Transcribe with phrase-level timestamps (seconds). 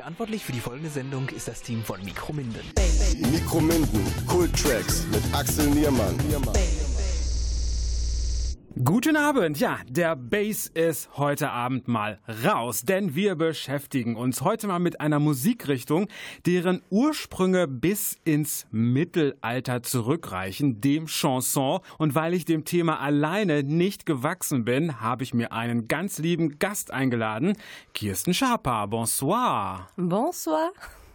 [0.00, 2.62] Verantwortlich für die folgende Sendung ist das Team von Mikrominden.
[3.30, 6.18] Mikrominden, Kulttracks mit Axel Niermann.
[8.76, 14.68] Guten Abend, ja, der Bass ist heute Abend mal raus, denn wir beschäftigen uns heute
[14.68, 16.06] mal mit einer Musikrichtung,
[16.46, 21.80] deren Ursprünge bis ins Mittelalter zurückreichen, dem Chanson.
[21.98, 26.60] Und weil ich dem Thema alleine nicht gewachsen bin, habe ich mir einen ganz lieben
[26.60, 27.56] Gast eingeladen,
[27.92, 28.86] Kirsten Schaper.
[28.86, 29.88] Bonsoir.
[29.96, 30.70] Bonsoir.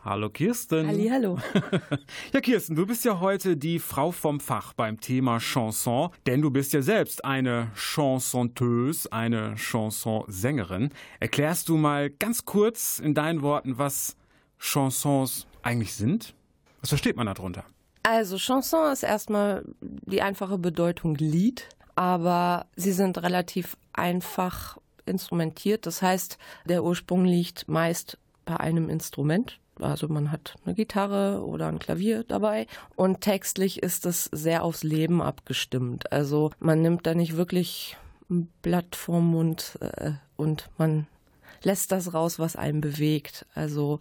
[0.05, 0.88] Hallo Kirsten.
[1.12, 1.40] Hallo.
[2.32, 6.52] ja, Kirsten, du bist ja heute die Frau vom Fach beim Thema Chanson, denn du
[6.52, 10.91] bist ja selbst eine Chansonteuse, eine Chansonsängerin.
[11.20, 14.16] Erklärst du mal ganz kurz in deinen Worten, was
[14.59, 16.36] Chansons eigentlich sind?
[16.81, 17.66] Was versteht man darunter?
[18.03, 25.88] Also Chanson ist erstmal die einfache Bedeutung Lied, aber sie sind relativ einfach instrumentiert.
[25.88, 29.59] Das heißt, der Ursprung liegt meist bei einem Instrument.
[29.79, 34.83] Also man hat eine Gitarre oder ein Klavier dabei und textlich ist es sehr aufs
[34.83, 36.11] Leben abgestimmt.
[36.11, 37.97] Also man nimmt da nicht wirklich
[38.30, 41.08] ein Blatt vorm Mund äh, und man
[41.63, 43.45] lässt das raus, was einen bewegt.
[43.55, 44.00] Also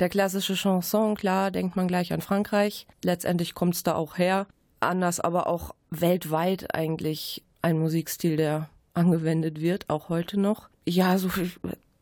[0.00, 2.86] der klassische Chanson, klar, denkt man gleich an Frankreich.
[3.02, 4.46] Letztendlich kommt es da auch her.
[4.80, 10.68] Anders aber auch weltweit eigentlich ein Musikstil, der angewendet wird, auch heute noch.
[10.86, 11.50] Ja, so viel,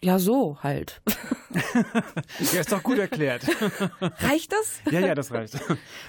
[0.05, 1.01] ja, so halt.
[2.53, 3.45] ja, ist doch gut erklärt.
[4.01, 4.81] Reicht das?
[4.91, 5.59] Ja, ja, das reicht.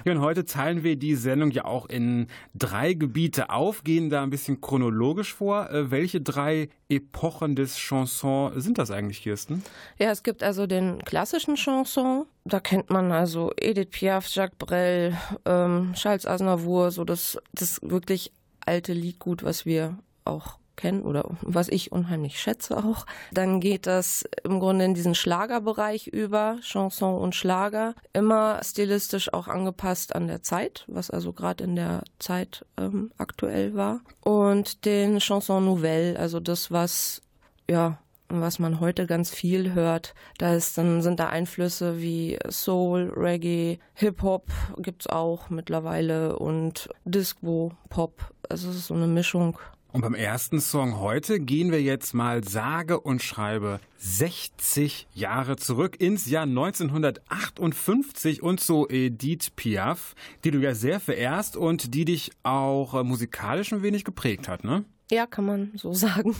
[0.05, 4.29] Und heute teilen wir die Sendung ja auch in drei Gebiete auf, gehen da ein
[4.29, 5.69] bisschen chronologisch vor.
[5.69, 9.63] Äh, welche drei Epochen des Chansons sind das eigentlich, Kirsten?
[9.99, 12.25] Ja, es gibt also den klassischen Chanson.
[12.45, 18.31] Da kennt man also Edith Piaf, Jacques Brel, ähm, Charles Aznavour, so das, das wirklich
[18.65, 23.05] alte Liedgut, was wir auch kennen oder was ich unheimlich schätze auch.
[23.31, 29.47] Dann geht das im Grunde in diesen Schlagerbereich über, Chanson und Schlager, immer stilistisch auch
[29.47, 34.01] angepasst an der Zeit, was also gerade in der Zeit ähm, aktuell war.
[34.21, 37.21] Und den Chanson Nouvelle, also das, was
[37.69, 37.99] ja
[38.41, 43.79] was man heute ganz viel hört, da ist dann sind da Einflüsse wie Soul, Reggae,
[43.93, 44.47] Hip Hop
[44.77, 48.33] gibt's auch mittlerweile und Disco, Pop.
[48.49, 49.59] Also es ist so eine Mischung
[49.93, 56.01] und beim ersten Song heute gehen wir jetzt mal sage und schreibe 60 Jahre zurück
[56.01, 62.31] ins Jahr 1958 und zu Edith Piaf, die du ja sehr verehrst und die dich
[62.41, 64.83] auch äh, musikalisch ein wenig geprägt hat, ne?
[65.13, 66.35] Ja, kann man so sagen.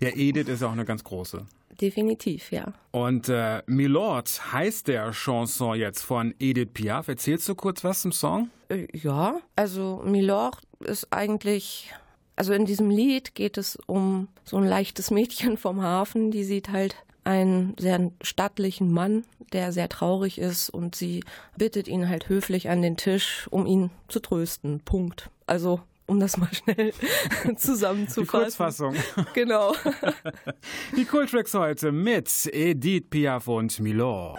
[0.00, 1.46] ja, Edith ist auch eine ganz große.
[1.80, 2.74] Definitiv, ja.
[2.90, 7.08] Und äh, Milord heißt der Chanson jetzt von Edith Piaf.
[7.08, 8.50] Erzählst du kurz was zum Song?
[8.68, 11.90] Äh, ja, also Milord ist eigentlich,
[12.36, 16.68] also in diesem Lied geht es um so ein leichtes Mädchen vom Hafen, die sieht
[16.68, 19.24] halt einen sehr stattlichen Mann,
[19.54, 21.24] der sehr traurig ist und sie
[21.56, 24.80] bittet ihn halt höflich an den Tisch, um ihn zu trösten.
[24.80, 25.30] Punkt.
[25.46, 26.92] Also um das mal schnell
[27.56, 28.24] zusammenzufassen.
[28.24, 28.94] Die Kurzfassung.
[29.34, 29.74] Genau.
[30.96, 34.38] Die Kultracks heute mit Edith Piaf und Milor.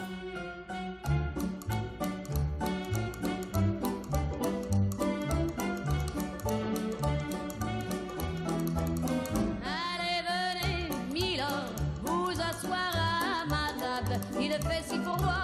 [14.85, 15.35] connais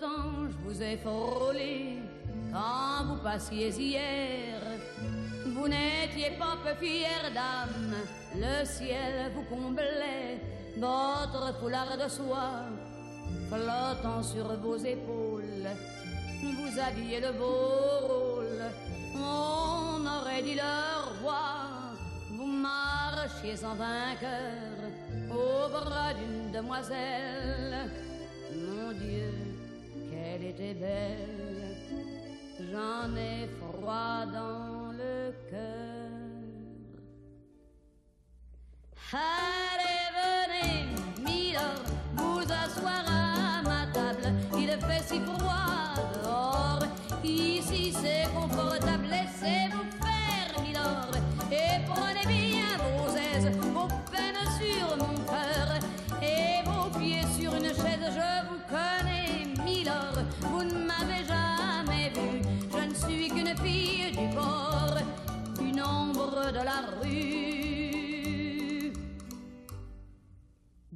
[0.00, 1.98] Je vous ai frôlé
[2.52, 4.60] quand vous passiez hier.
[5.46, 7.94] Vous n'étiez pas peu fière d'âme,
[8.34, 10.40] le ciel vous comblait,
[10.76, 12.66] votre foulard de soie
[13.48, 15.68] flottant sur vos épaules
[16.52, 18.62] vous aviez le beau rôle.
[19.16, 21.94] On aurait dit le roi,
[22.30, 24.76] vous marchiez en vainqueur
[25.30, 27.90] au bras d'une demoiselle.
[28.54, 29.32] Mon Dieu,
[30.24, 31.76] qu'elle était belle,
[32.72, 36.10] j'en ai froid dans le cœur.
[39.12, 40.86] Allez, venez,
[41.24, 41.84] Milord,
[42.16, 45.94] vous asseoir à ma table, il fait si froid
[47.22, 51.14] Ici c'est confortable, laissez-vous faire, Milord,
[51.50, 53.88] et prenez bien vos aises, vos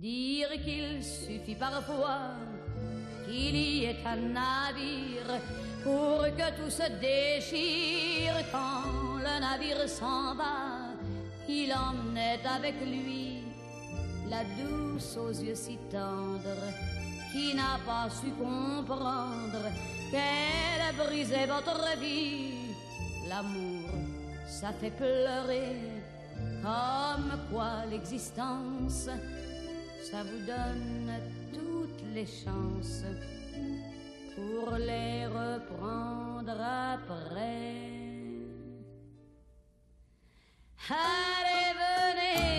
[0.08, 2.30] Dire qu'il suffit parfois
[3.26, 5.32] qu'il y ait un navire
[5.84, 10.96] pour que tout se déchire quand le navire s'en va.
[11.46, 13.42] Il emmenait avec lui
[14.30, 16.72] la douce aux yeux si tendres
[17.30, 19.64] qui n'a pas su comprendre
[20.10, 22.72] qu'elle brisait votre vie.
[23.28, 23.90] L'amour,
[24.46, 25.76] ça fait pleurer,
[26.62, 29.10] comme quoi l'existence,
[30.02, 31.12] ça vous donne
[31.52, 33.04] toutes les chances
[34.34, 37.88] pour les reprendre après.
[40.90, 42.57] Allez, venez,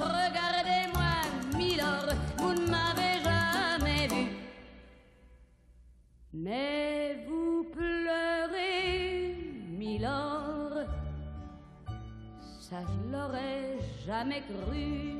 [0.00, 4.26] Regardez-moi, Milord, vous ne m'avez jamais vu.
[6.32, 9.36] Mais vous pleurez,
[9.68, 10.88] Milord,
[12.60, 15.14] ça je l'aurais jamais cru.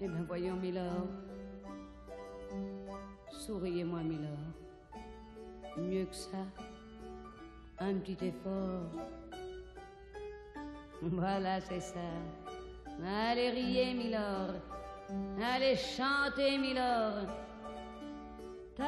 [0.00, 1.08] Eh bien voyons, Milord,
[3.30, 4.54] souriez-moi, Milord.
[5.76, 6.46] Mieux que ça,
[7.80, 8.90] un petit effort.
[11.02, 12.00] Voilà, c'est ça.
[13.06, 14.54] Allez, riez, Milord.
[15.40, 17.26] Allez, chantez, Milord.
[18.78, 18.84] Mais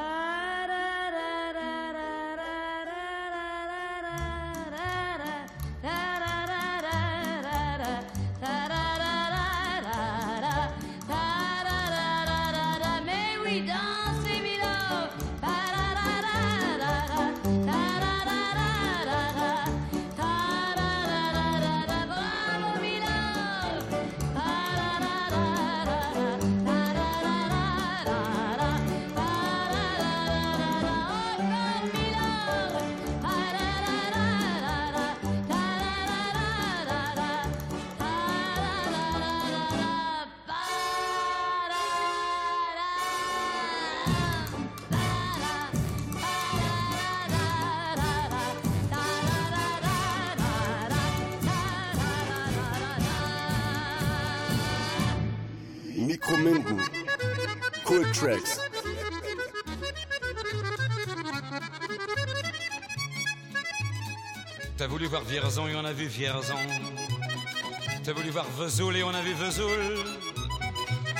[64.77, 66.55] T'as voulu voir Vierzon et on a vu Vierzon.
[68.03, 70.05] T'as voulu voir Vesoul et on a vu Vesoul.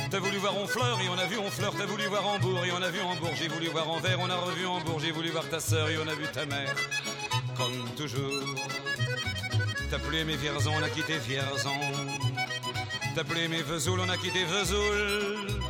[0.10, 1.74] T'as voulu voir Honfleur et on a vu Honfleur.
[1.78, 3.32] T'as voulu voir Hambourg et on a vu Hambourg.
[3.36, 5.00] J'ai voulu voir Anvers, on a revu Hambourg.
[5.00, 6.76] J'ai voulu voir ta sœur et on a vu ta mère.
[7.56, 8.44] Comme toujours.
[9.90, 11.70] T'as plus aimé Vierzon, on a quitté Vierzon.
[13.16, 15.61] T'as plus aimé Vesoul, on a quitté Vesoul.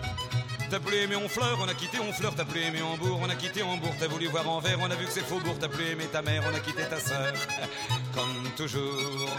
[0.71, 2.33] T'as plus aimé Honfleur, on a quitté Honfleur.
[2.33, 3.93] T'as plus aimé Hambourg, on a quitté Hambourg.
[3.99, 5.57] T'as voulu voir Anvers, on a vu que c'est Faubourg.
[5.59, 7.33] T'as plus aimé ta mère, on a quitté ta sœur.
[8.15, 9.29] Comme toujours.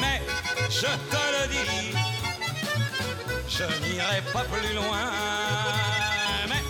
[0.00, 0.22] Mais
[0.70, 1.92] je te le dis,
[3.48, 5.10] je n'irai pas plus loin.
[6.48, 6.62] Mais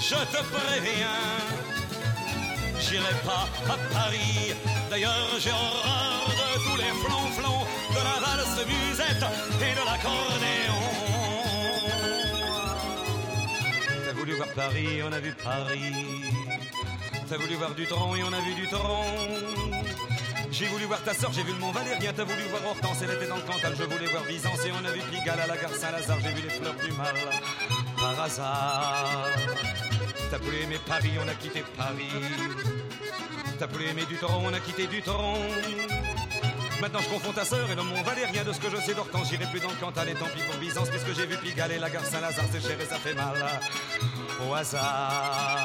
[0.00, 1.22] je te préviens,
[2.80, 4.54] j'irai pas à Paris.
[4.90, 9.24] D'ailleurs, j'ai horreur de tous les flonflons, de la valse musette
[9.60, 10.63] et de l'accordéon.
[10.63, 10.63] T'as
[14.24, 15.92] voulu voir Paris, on a vu Paris.
[17.28, 19.04] T'as voulu voir Dutron et on a vu Dutron.
[20.50, 22.10] J'ai voulu voir ta sœur, j'ai vu le Mont Valérien.
[22.16, 23.74] T'as voulu voir Hortense, elle était dans le Cantal.
[23.78, 26.18] Je voulais voir Byzance et on a vu Pigalle à la gare Saint-Lazare.
[26.22, 27.14] J'ai vu les fleurs du mal
[27.98, 29.26] par hasard.
[30.30, 32.08] T'as plus aimé Paris, on a quitté Paris.
[33.58, 35.34] T'as plus aimé Dutron, on a quitté Dutron.
[36.84, 39.30] Maintenant je confonds ta sœur et le Mont Valérien de ce que je sais d'Hortense.
[39.30, 41.78] J'irai plus dans le Cantal et tant pis pour Byzance puisque j'ai vu Pigalle et
[41.78, 42.44] la gare Saint-Lazare.
[42.52, 43.32] C'est cher et ça fait mal
[44.46, 45.64] au hasard.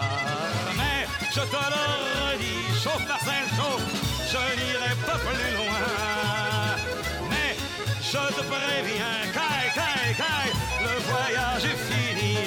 [0.78, 1.84] Mais je te le
[2.24, 3.84] redis, chauffe Marcel, chauffe.
[4.32, 5.82] Je n'irai pas plus loin.
[7.30, 7.52] Mais
[8.02, 10.54] je te préviens, caille, caille, caille,
[10.88, 12.38] le voyage est fini.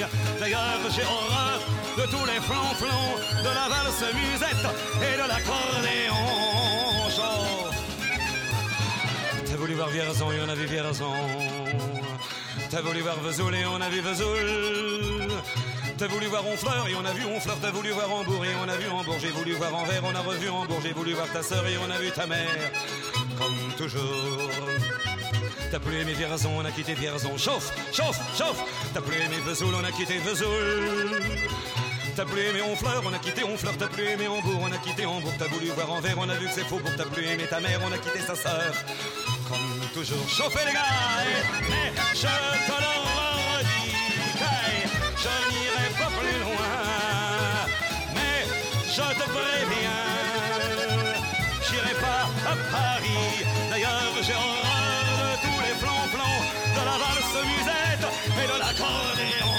[0.41, 1.61] D'ailleurs, j'ai horreur
[1.99, 6.52] de tous les flonflons, de la valse musette et de l'accordéon.
[9.63, 11.15] Voulu voir Vierzon et on a vu Vierzon.
[12.69, 15.31] T'as voulu voir Vesoul et on a vu Vesoul.
[15.97, 17.57] T'as voulu voir Honfleur et on a vu Honfleur.
[17.63, 19.19] T'as voulu voir Hambourg et on a vu Hambourg.
[19.21, 20.81] J'ai voulu voir Anvers, on a revu Hambourg.
[20.83, 22.73] J'ai voulu voir ta sœur et on a vu ta mère.
[23.39, 24.51] Comme toujours.
[25.71, 27.39] T'as plus aimé Vierzon, on a quitté Vierzon.
[27.39, 28.65] Chauffe, chauffe, chauffe.
[28.93, 31.23] T'as plus aimé Vesoul, on a quitté Vesoul.
[32.17, 35.07] T'as plus aimé Honfleur, on a quitté Honfleur, t'as plus aimé Hambourg, on a quitté
[35.07, 37.45] Hambourg, t'as voulu voir Envers, on a vu que c'est faux pour t'as plus aimé
[37.49, 38.75] ta mère, on a quitté sa sœur.
[39.95, 40.81] Toujours, chauffez les gars,
[41.69, 43.95] mais je te le redis,
[45.23, 46.73] je n'irai pas plus loin,
[48.15, 48.39] mais
[48.89, 50.05] je te préviens,
[51.69, 53.45] j'irai pas à Paris.
[53.69, 56.41] D'ailleurs, j'ai horreur de tous les plans-plans,
[56.75, 58.07] de la valse musette
[58.41, 59.57] et de l'accordéon.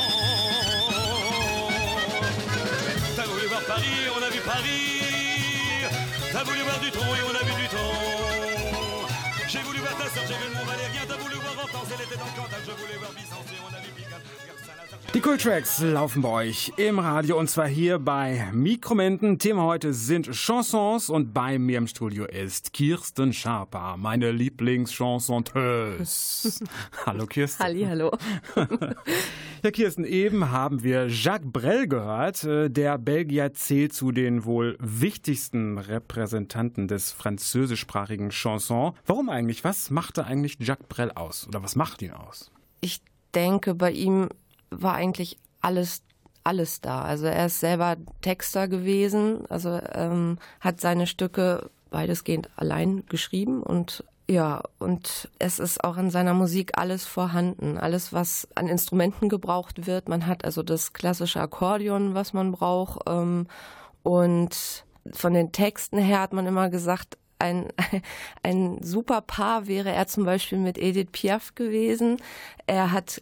[3.15, 5.01] T'as voulu voir Paris, on a vu Paris.
[6.31, 8.12] T'as voulu voir du tronc et on a vu du tronc.
[15.13, 19.37] Die Cool Tracks laufen bei euch im Radio und zwar hier bei Mikromenten.
[19.37, 26.65] Thema heute sind Chansons und bei mir im Studio ist Kirsten Schaper, meine Lieblingschansanteuse.
[27.05, 27.63] hallo Kirsten.
[27.63, 28.09] Halli, hallo.
[29.63, 32.43] ja, Kirsten, eben haben wir Jacques Brel gehört.
[32.43, 38.93] Äh, der Belgier zählt zu den wohl wichtigsten Repräsentanten des französischsprachigen Chanson.
[39.05, 39.63] Warum eigentlich?
[39.63, 41.47] Was machte eigentlich Jacques Brel aus?
[41.47, 42.49] Oder was macht ihn aus?
[42.81, 43.03] Ich
[43.35, 44.29] denke, bei ihm
[44.81, 46.03] war eigentlich alles
[46.43, 47.03] alles da.
[47.03, 54.03] Also er ist selber Texter gewesen, also ähm, hat seine Stücke weitestgehend allein geschrieben und
[54.29, 59.85] ja, und es ist auch in seiner Musik alles vorhanden, alles, was an Instrumenten gebraucht
[59.85, 60.07] wird.
[60.07, 63.01] Man hat also das klassische Akkordeon, was man braucht.
[63.05, 63.47] Ähm,
[64.01, 67.67] und von den Texten her hat man immer gesagt, ein,
[68.43, 72.17] ein super Paar wäre er zum Beispiel mit Edith Piaf gewesen.
[72.65, 73.21] Er hat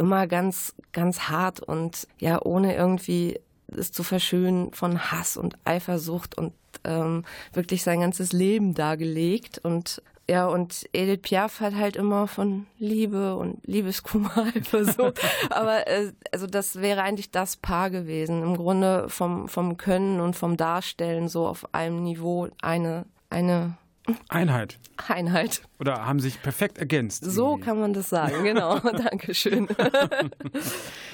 [0.00, 3.38] immer ganz, ganz hart und ja, ohne irgendwie
[3.76, 6.52] es zu verschönen von Hass und Eifersucht und
[6.84, 12.66] ähm, wirklich sein ganzes Leben dargelegt und ja, und Edith Piaf hat halt immer von
[12.78, 15.20] Liebe und Liebeskummer versucht.
[15.50, 18.44] Aber äh, also das wäre eigentlich das Paar gewesen.
[18.44, 23.76] Im Grunde vom, vom Können und vom Darstellen so auf einem Niveau eine, eine
[24.28, 24.78] Einheit.
[25.08, 25.62] Einheit.
[25.78, 27.24] Oder haben sich perfekt ergänzt.
[27.24, 27.64] So irgendwie.
[27.64, 28.78] kann man das sagen, genau.
[28.80, 29.68] Dankeschön.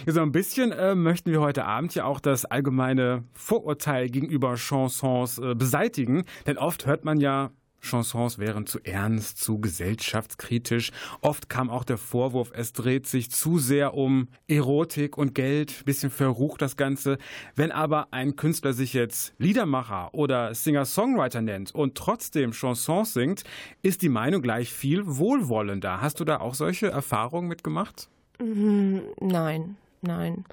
[0.07, 5.39] so ein bisschen äh, möchten wir heute Abend ja auch das allgemeine Vorurteil gegenüber Chansons
[5.39, 6.25] äh, beseitigen.
[6.47, 7.51] Denn oft hört man ja
[7.87, 10.91] Chansons wären zu ernst, zu gesellschaftskritisch.
[11.21, 16.11] Oft kam auch der Vorwurf, es dreht sich zu sehr um Erotik und Geld, bisschen
[16.11, 17.19] verrucht das Ganze.
[17.55, 23.45] Wenn aber ein Künstler sich jetzt Liedermacher oder Singer-Songwriter nennt und trotzdem Chansons singt,
[23.83, 26.01] ist die Meinung gleich viel wohlwollender.
[26.01, 28.09] Hast du da auch solche Erfahrungen mitgemacht?
[28.39, 30.45] Mm, nein, nein.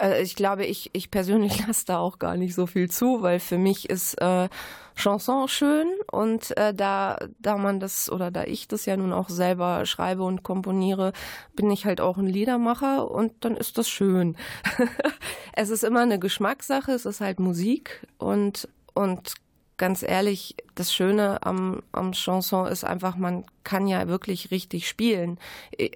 [0.00, 3.40] Äh, ich glaube, ich, ich persönlich lasse da auch gar nicht so viel zu, weil
[3.40, 4.48] für mich ist äh,
[4.96, 9.28] Chanson schön und äh, da, da man das oder da ich das ja nun auch
[9.28, 11.12] selber schreibe und komponiere,
[11.54, 14.36] bin ich halt auch ein Liedermacher und dann ist das schön.
[15.52, 19.34] es ist immer eine Geschmackssache, es ist halt Musik und, und
[19.80, 25.38] ganz ehrlich, das Schöne am, am Chanson ist einfach, man kann ja wirklich richtig spielen.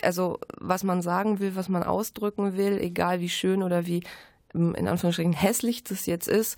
[0.01, 4.03] Also was man sagen will, was man ausdrücken will, egal wie schön oder wie
[4.55, 6.57] in Anführungsstrichen hässlich das jetzt ist,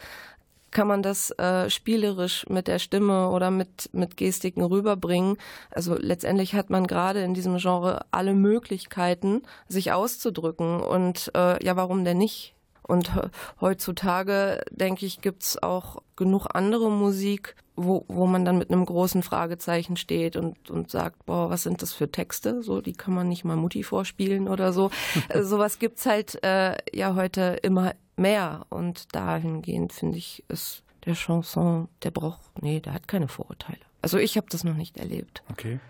[0.70, 5.36] kann man das äh, spielerisch mit der Stimme oder mit, mit Gestiken rüberbringen.
[5.70, 10.80] Also letztendlich hat man gerade in diesem Genre alle Möglichkeiten, sich auszudrücken.
[10.80, 12.55] Und äh, ja, warum denn nicht?
[12.86, 13.10] Und
[13.60, 19.22] heutzutage, denke ich, gibt's auch genug andere Musik, wo, wo man dann mit einem großen
[19.22, 22.62] Fragezeichen steht und, und sagt, boah, was sind das für Texte?
[22.62, 24.90] So, die kann man nicht mal Mutti vorspielen oder so.
[25.28, 28.66] Äh, sowas gibt's halt äh, ja heute immer mehr.
[28.68, 33.78] Und dahingehend finde ich, ist der Chanson, der braucht, nee, der hat keine Vorurteile.
[34.02, 35.42] Also ich habe das noch nicht erlebt.
[35.50, 35.80] Okay.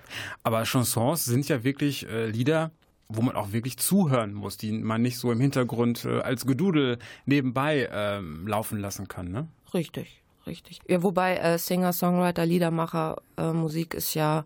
[0.42, 2.70] Aber Chansons sind ja wirklich äh, Lieder,
[3.08, 6.98] wo man auch wirklich zuhören muss, die man nicht so im Hintergrund äh, als Gedudel
[7.24, 9.48] nebenbei äh, laufen lassen kann, ne?
[9.74, 10.80] Richtig, richtig.
[10.88, 14.44] Ja, wobei äh, Singer, Songwriter, Liedermacher, äh, Musik ist ja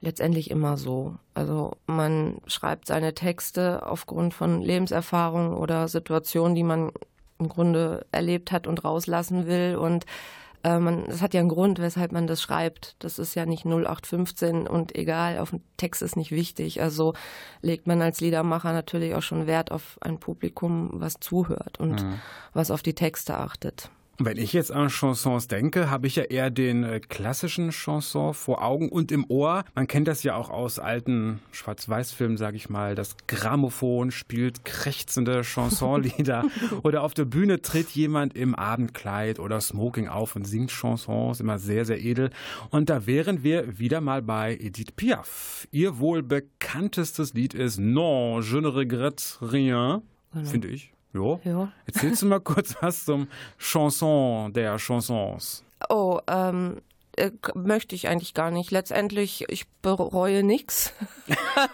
[0.00, 1.16] letztendlich immer so.
[1.34, 6.90] Also man schreibt seine Texte aufgrund von Lebenserfahrungen oder Situationen, die man
[7.38, 10.04] im Grunde erlebt hat und rauslassen will und
[10.64, 12.96] äh, man, es hat ja einen Grund, weshalb man das schreibt.
[12.98, 16.82] Das ist ja nicht 0815 und egal, auf den Text ist nicht wichtig.
[16.82, 17.14] Also
[17.60, 22.20] legt man als Liedermacher natürlich auch schon Wert auf ein Publikum, was zuhört und mhm.
[22.52, 23.90] was auf die Texte achtet.
[24.18, 28.62] Wenn ich jetzt an Chansons denke, habe ich ja eher den äh, klassischen Chanson vor
[28.62, 29.64] Augen und im Ohr.
[29.74, 32.94] Man kennt das ja auch aus alten Schwarz-Weiß-Filmen, sage ich mal.
[32.94, 36.44] Das Grammophon spielt krächzende Chansonlieder
[36.82, 41.58] oder auf der Bühne tritt jemand im Abendkleid oder Smoking auf und singt Chansons, immer
[41.58, 42.30] sehr, sehr edel.
[42.70, 45.66] Und da wären wir wieder mal bei Edith Piaf.
[45.70, 50.02] Ihr wohl bekanntestes Lied ist Non, je ne regrette rien,
[50.32, 50.48] genau.
[50.50, 50.92] finde ich.
[51.12, 51.40] Jo.
[51.44, 51.70] Ja.
[51.86, 53.28] Erzählst du mal kurz was zum
[53.58, 55.64] Chanson der Chansons?
[55.88, 56.80] Oh, ähm,
[57.16, 58.70] äh, möchte ich eigentlich gar nicht.
[58.70, 60.92] Letztendlich, ich bereue nichts.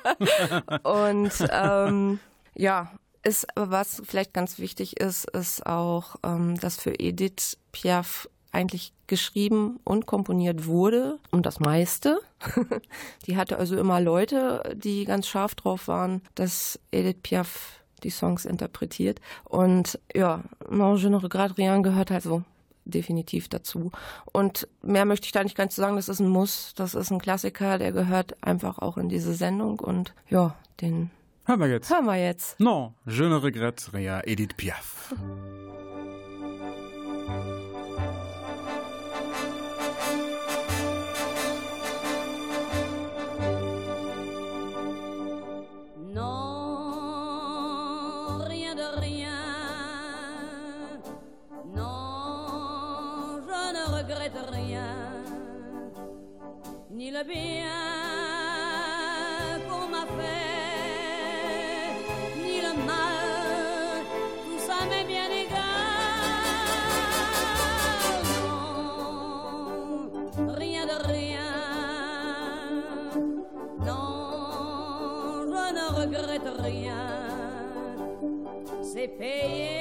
[0.83, 2.21] Und ähm,
[2.55, 2.91] ja,
[3.23, 9.79] ist, was vielleicht ganz wichtig ist, ist auch, ähm, dass für Edith Piaf eigentlich geschrieben
[9.85, 12.21] und komponiert wurde, um das meiste.
[13.27, 18.45] die hatte also immer Leute, die ganz scharf drauf waren, dass Edith Piaf die Songs
[18.45, 19.21] interpretiert.
[19.45, 22.43] Und ja, Non, je ne regrette rien gehört halt so
[22.85, 23.91] definitiv dazu.
[24.33, 27.19] Und mehr möchte ich da nicht ganz sagen, das ist ein Muss, das ist ein
[27.21, 31.11] Klassiker, der gehört einfach auch in diese Sendung und ja, den
[31.45, 31.91] Hören wir jetzt.
[31.91, 32.59] hören wir jetzt.
[32.61, 35.15] Non, je ne regrette rien, Edith Piaf.
[48.47, 49.39] Rien de rien.
[51.75, 54.95] Non, je ne regrette rien.
[56.91, 57.98] Ni le bien
[79.19, 79.75] Payé,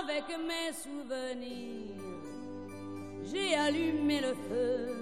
[0.00, 2.00] Avec mes souvenirs,
[3.22, 4.96] j'ai allumé le feu,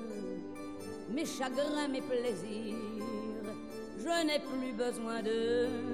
[1.11, 2.75] mes chagrins, mes plaisirs,
[3.99, 5.94] je n'ai plus besoin d'eux.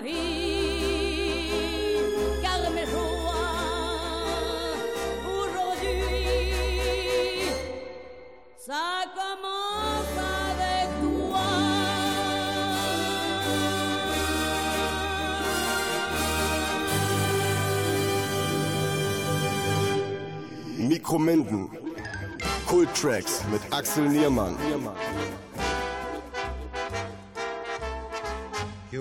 [0.00, 0.40] toi.
[20.76, 21.70] Mikrominden.
[22.66, 24.56] Kulttracks mit Axel Niermann.
[24.68, 25.39] You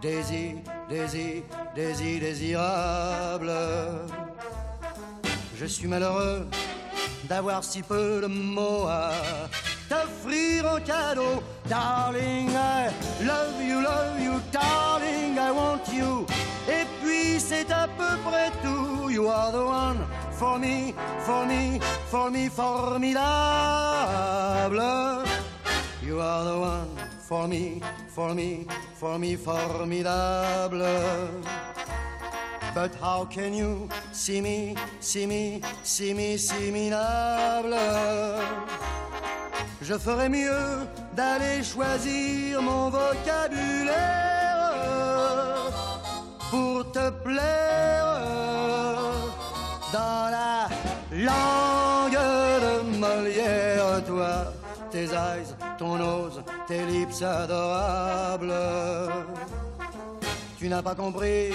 [0.00, 0.56] désir,
[0.88, 1.42] désir,
[1.74, 3.52] désir, désirable.
[5.58, 6.46] Je suis malheureux
[7.28, 9.10] d'avoir si peu de mots à
[9.88, 11.42] t'offrir en cadeau.
[11.68, 12.90] Darling, I
[13.24, 16.26] love you, love you, darling, I want you.
[16.68, 19.10] Et puis c'est à peu près tout.
[19.10, 19.98] You are the one
[20.32, 23.18] for me, for me, for me, formidable.
[26.02, 30.80] You are the one for me, for me, for me, formidable.
[32.74, 36.90] But how can you see me, see me, see me, see?
[39.82, 44.00] Je ferais mieux d'aller choisir mon vocabulaire
[46.50, 48.06] pour te plaire
[49.92, 50.68] dans la
[51.12, 52.18] langue
[52.64, 54.52] de Molière, toi,
[54.90, 58.52] tes eyes, ton nose, tes lips adorables.
[60.58, 61.52] Tu n'as pas compris,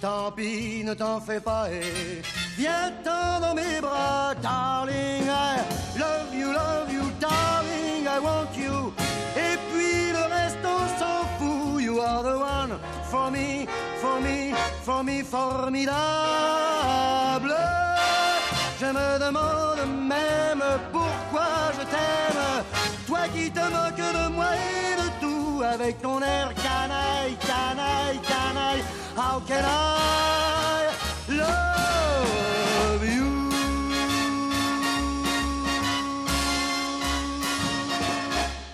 [0.00, 2.22] tant pis, ne t'en fais pas et
[2.56, 5.26] viens-t'en dans mes bras, darling.
[5.26, 5.58] I
[5.98, 8.92] love you, love you, darling, I want you.
[9.36, 11.82] Et puis le reste, on s'en fout.
[11.82, 12.78] You are the one
[13.10, 13.66] for me,
[14.00, 15.98] for me, for me, formidable.
[18.80, 22.62] Je me demande même pourquoi je t'aime,
[23.08, 28.82] toi qui te moques de moi et de tout, avec ton air canaille, canaille, canaille.
[29.16, 30.90] How can I
[31.30, 33.24] love you?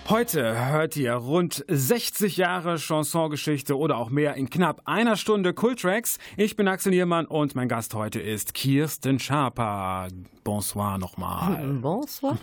[0.09, 6.19] Heute hört ihr rund 60 Jahre Chansongeschichte oder auch mehr in knapp einer Stunde Kultracks.
[6.35, 10.09] Ich bin Axel Niermann und mein Gast heute ist Kirsten Schaper.
[10.45, 11.57] Bonsoir nochmal.
[11.81, 12.37] Bonsoir.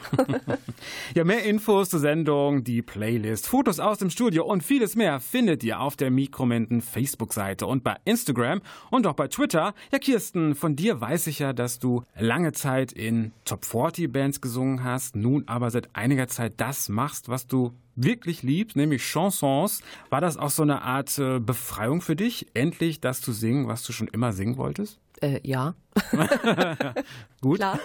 [1.14, 5.62] ja, mehr Infos zur Sendung, die Playlist, Fotos aus dem Studio und vieles mehr findet
[5.62, 8.60] ihr auf der Mikrominden Facebook-Seite und bei Instagram
[8.90, 9.72] und auch bei Twitter.
[9.92, 14.40] Ja, Kirsten, von dir weiß ich ja, dass du lange Zeit in Top 40 Bands
[14.40, 19.82] gesungen hast, nun aber seit einiger Zeit das machst, was du wirklich liebst, nämlich Chansons.
[20.10, 23.82] War das auch so eine Art äh, Befreiung für dich, endlich das zu singen, was
[23.84, 24.98] du schon immer singen wolltest?
[25.20, 25.74] Äh, ja.
[27.40, 27.58] Gut.
[27.58, 27.78] Klar,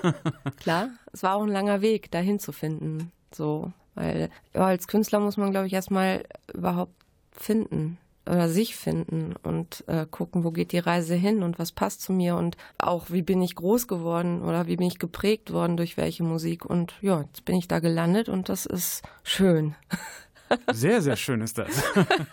[0.59, 0.89] klar.
[1.11, 3.11] Es war auch ein langer Weg, dahin zu finden.
[3.33, 6.93] So, weil ja, als Künstler muss man, glaube ich, erstmal überhaupt
[7.31, 12.01] finden oder sich finden und äh, gucken, wo geht die Reise hin und was passt
[12.01, 15.77] zu mir und auch wie bin ich groß geworden oder wie bin ich geprägt worden
[15.77, 19.75] durch welche Musik und ja, jetzt bin ich da gelandet und das ist schön.
[20.71, 21.83] Sehr, sehr schön ist das.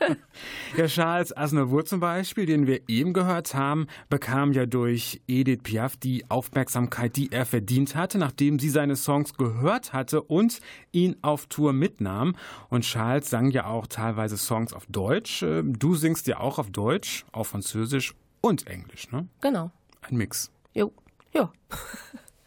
[0.77, 5.97] ja, Charles Aznavour zum Beispiel, den wir eben gehört haben, bekam ja durch Edith Piaf
[5.97, 10.61] die Aufmerksamkeit, die er verdient hatte, nachdem sie seine Songs gehört hatte und
[10.93, 12.37] ihn auf Tour mitnahm.
[12.69, 15.43] Und Charles sang ja auch teilweise Songs auf Deutsch.
[15.43, 19.29] Ähm, du singst ja auch auf Deutsch, auf Französisch und Englisch, ne?
[19.41, 19.71] Genau.
[20.03, 20.51] Ein Mix.
[20.75, 20.93] Jo,
[21.33, 21.53] ja.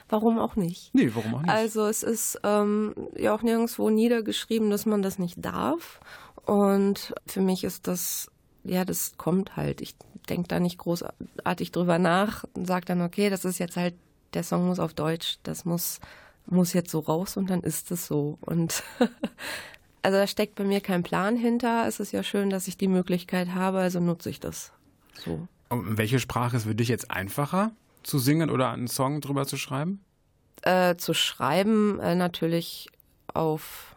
[0.10, 0.93] Warum auch nicht?
[0.93, 1.52] Nee, warum auch nicht?
[1.52, 6.00] Also es ist ähm, ja auch nirgendwo niedergeschrieben, dass man das nicht darf.
[6.46, 8.32] Und für mich ist das,
[8.63, 9.82] ja, das kommt halt.
[9.82, 9.96] Ich
[10.30, 13.96] denke da nicht großartig drüber nach und sage dann, okay, das ist jetzt halt,
[14.34, 16.00] der Song muss auf Deutsch, das muss,
[16.46, 18.38] muss jetzt so raus und dann ist es so.
[18.39, 18.84] Und
[20.04, 21.86] also da steckt bei mir kein Plan hinter.
[21.86, 24.72] Es ist ja schön, dass ich die Möglichkeit habe, also nutze ich das
[25.13, 25.48] so.
[25.70, 27.72] Und welche Sprache ist für dich jetzt einfacher?
[28.08, 30.04] Zu singen oder einen Song drüber zu schreiben?
[30.63, 32.88] Äh, zu schreiben äh, natürlich
[33.34, 33.96] auf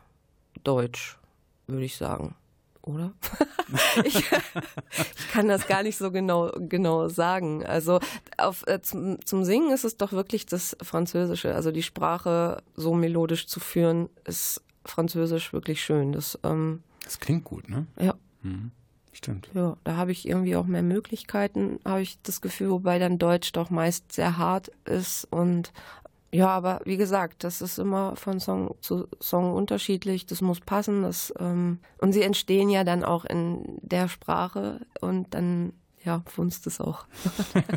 [0.64, 1.18] Deutsch,
[1.66, 2.35] würde ich sagen.
[2.83, 3.12] Oder?
[4.05, 7.64] ich, ich, kann das gar nicht so genau, genau sagen.
[7.64, 8.01] Also
[8.37, 11.55] auf, äh, zum, zum Singen ist es doch wirklich das Französische.
[11.55, 16.12] Also die Sprache so melodisch zu führen, ist Französisch wirklich schön.
[16.12, 17.87] Das, ähm, das klingt gut, ne?
[17.99, 18.14] Ja.
[18.42, 18.73] Mhm.
[19.12, 19.51] Stimmt.
[19.55, 23.53] Ja, da habe ich irgendwie auch mehr Möglichkeiten, habe ich das Gefühl, wobei dann Deutsch
[23.53, 25.73] doch meist sehr hart ist und
[26.33, 30.27] ja, aber wie gesagt, das ist immer von Song zu Song unterschiedlich.
[30.27, 31.03] Das muss passen.
[31.03, 36.67] Das, ähm, und sie entstehen ja dann auch in der Sprache und dann ja, funzt
[36.67, 37.07] es auch.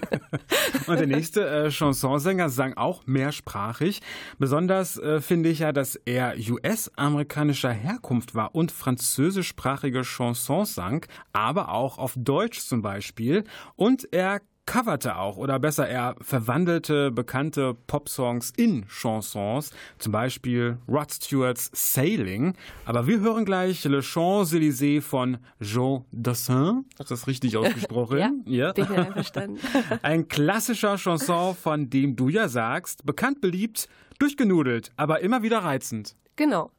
[0.88, 4.02] und der nächste äh, Chansonsänger sang auch mehrsprachig.
[4.40, 11.70] Besonders äh, finde ich ja, dass er US-amerikanischer Herkunft war und französischsprachige Chansons sang, aber
[11.70, 13.44] auch auf Deutsch zum Beispiel.
[13.76, 21.12] Und er coverte auch, oder besser, er verwandelte bekannte Popsongs in Chansons, zum Beispiel Rod
[21.12, 22.56] Stewarts Sailing.
[22.86, 26.86] Aber wir hören gleich Le Champs-Élysées von Joe Dassin.
[27.00, 28.18] Ist das richtig ausgesprochen?
[28.46, 28.72] ja, ja.
[28.74, 29.60] Bin einverstanden.
[30.02, 33.88] Ein klassischer Chanson, von dem du ja sagst, bekannt beliebt,
[34.20, 36.16] durchgenudelt, aber immer wieder reizend.
[36.36, 36.72] Genau.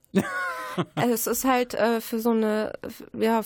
[0.95, 2.73] also es ist halt äh, für so eine,
[3.13, 3.43] ja,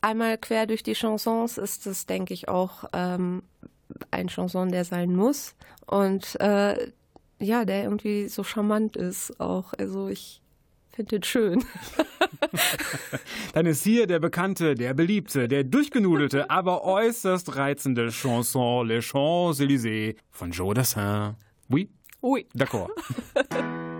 [0.00, 3.42] einmal quer durch die Chansons ist es, denke ich, auch ähm,
[4.10, 5.54] ein Chanson, der sein muss.
[5.86, 6.92] Und äh,
[7.38, 9.72] ja, der irgendwie so charmant ist auch.
[9.78, 10.42] Also ich
[10.90, 11.64] finde den schön.
[13.54, 20.16] Dann ist hier der bekannte, der beliebte, der durchgenudelte, aber äußerst reizende Chanson Les Champs-Élysées
[20.30, 21.36] von Joe Dassin.
[21.70, 21.88] Oui?
[22.22, 22.46] Oui.
[22.54, 22.90] D'accord.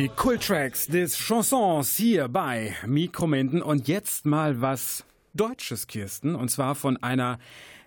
[0.00, 6.74] Die Kulttracks des Chansons hier bei Mikromenden und jetzt mal was Deutsches, Kirsten, und zwar
[6.74, 7.38] von einer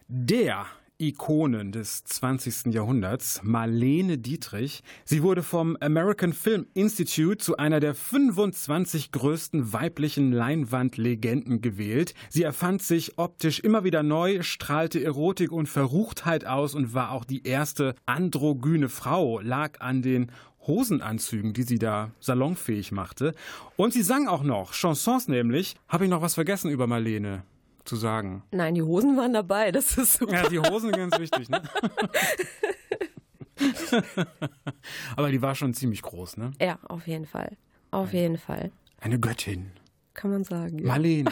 [0.08, 0.67] der
[0.99, 2.71] Ikonen des 20.
[2.71, 4.84] Jahrhunderts, Marlene Dietrich.
[5.06, 12.13] Sie wurde vom American Film Institute zu einer der 25 größten weiblichen Leinwandlegenden gewählt.
[12.30, 17.26] Sie erfand sich optisch immer wieder neu, strahlte Erotik und Verruchtheit aus und war auch
[17.26, 20.32] die erste androgyne Frau, lag an den
[20.67, 23.34] Hosenanzügen, die sie da salonfähig machte.
[23.76, 25.76] Und sie sang auch noch Chansons nämlich.
[25.88, 27.43] Habe ich noch was vergessen über Marlene
[27.86, 28.43] zu sagen?
[28.52, 30.34] Nein, die Hosen waren dabei, das ist super.
[30.34, 31.62] Ja, die Hosen sind ganz wichtig, ne?
[35.15, 36.52] Aber die war schon ziemlich groß, ne?
[36.60, 37.58] Ja, auf jeden Fall.
[37.91, 38.71] Auf jeden Fall.
[38.99, 39.71] Eine Göttin.
[40.13, 40.80] Kann man sagen.
[40.80, 40.88] Ja.
[40.88, 41.32] Marlene.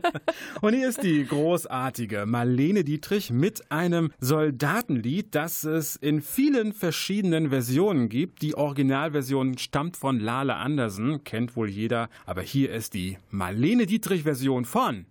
[0.62, 7.50] Und hier ist die großartige Marlene Dietrich mit einem Soldatenlied, das es in vielen verschiedenen
[7.50, 8.40] Versionen gibt.
[8.40, 12.08] Die Originalversion stammt von Lale Andersen, kennt wohl jeder.
[12.24, 15.04] Aber hier ist die Marlene Dietrich-Version von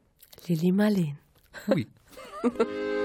[0.47, 1.17] Lili Marleen.
[1.67, 1.87] Hui.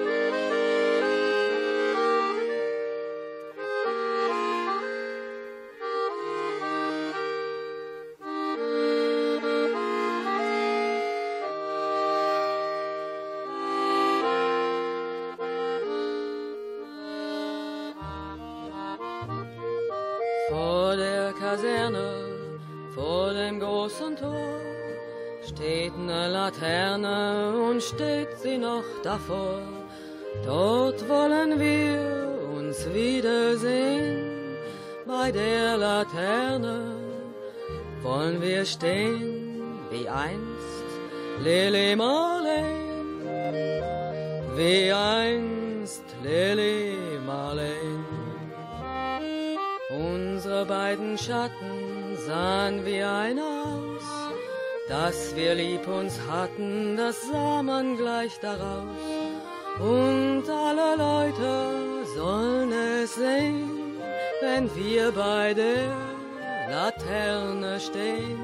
[41.40, 43.20] Lili Marleen,
[44.57, 48.05] wie einst Lili Marleen.
[49.90, 54.07] Unsere beiden Schatten sahen wie ein aus,
[54.88, 59.05] dass wir lieb uns hatten, das sah man gleich daraus.
[59.79, 63.96] Und alle Leute sollen es sehen,
[64.42, 65.87] wenn wir bei der
[66.68, 68.40] Laterne stehen,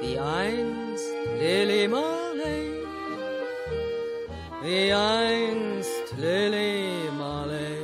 [0.00, 1.11] wie einst
[1.42, 2.68] Lili Marley,
[4.62, 7.82] wie einst Lili Marley.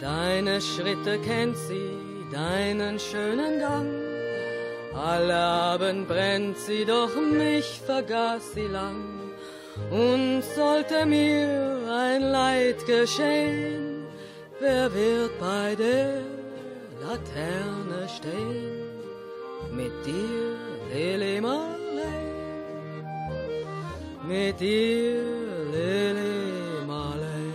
[0.00, 1.92] Deine Schritte kennt sie,
[2.32, 3.92] deinen schönen Gang.
[5.12, 5.36] Alle
[5.72, 9.04] Abend brennt sie, doch mich vergaß sie lang.
[9.92, 11.48] Und sollte mir
[12.04, 14.06] ein Leid geschehen,
[14.58, 16.22] wer wird bei der
[17.04, 18.80] Laterne stehen?
[19.70, 22.26] Mit dir, Lili Marley,
[24.26, 25.22] mit dir,
[25.72, 27.52] Lili Marley.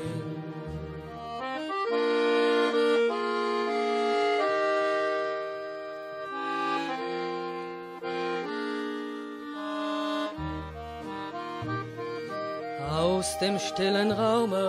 [12.89, 14.65] Aus dem stillen Raume,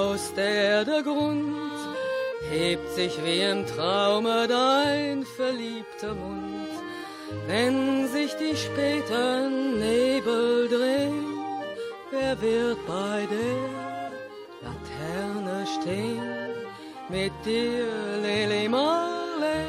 [0.00, 1.56] aus der Erde Grund,
[2.50, 6.55] hebt sich wie im Traume dein verliebter Mund.
[7.46, 11.26] Wenn sich die späten Nebel drehen,
[12.10, 13.62] wer wird bei der
[14.64, 16.22] Laterne stehen?
[17.08, 17.86] Mit dir,
[18.20, 19.66] Lili Marley,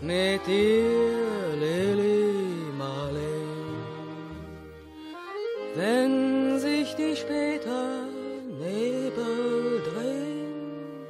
[0.00, 3.42] mit dir, Lili Marley.
[5.74, 11.06] Wenn sich die späten Nebel drehen,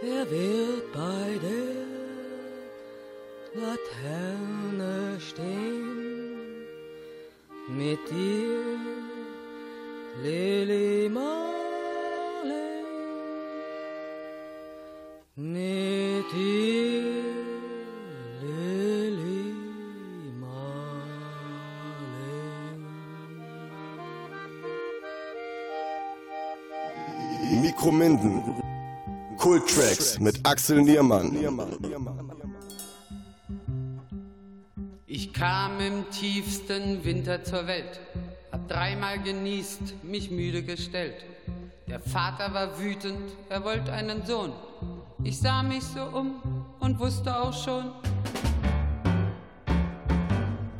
[0.00, 1.55] wer wird bei der
[3.86, 6.66] Laterne stehen?
[7.68, 8.78] Mit dir,
[10.22, 11.34] Lili Marley,
[15.36, 17.02] mit dir,
[18.40, 19.54] Lili
[27.60, 28.42] Mikrominden.
[29.38, 31.36] Kulttracks mit Axel Niermann.
[31.36, 31.85] Ich
[35.38, 38.00] kam im tiefsten Winter zur Welt,
[38.50, 41.24] hab dreimal genießt, mich müde gestellt.
[41.88, 44.52] Der Vater war wütend, er wollte einen Sohn.
[45.24, 46.40] Ich sah mich so um
[46.80, 47.92] und wusste auch schon,